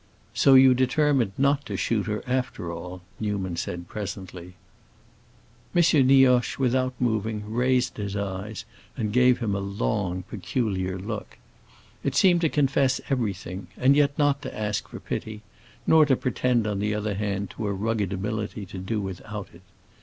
[0.33, 4.55] "So you determined not to shoot her, after all," Newman said presently.
[5.75, 6.07] M.
[6.07, 8.65] Nioche, without moving, raised his eyes
[8.97, 11.37] and gave him a long, peculiar look.
[12.03, 15.43] It seemed to confess everything, and yet not to ask for pity,
[15.85, 19.61] nor to pretend, on the other hand, to a rugged ability to do without it.